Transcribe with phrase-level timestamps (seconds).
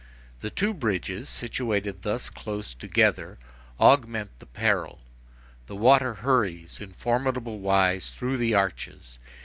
[0.39, 3.37] The two bridges, situated thus close together,
[3.79, 5.01] augment the peril;
[5.67, 9.19] the water hurries in formidable wise through the arches.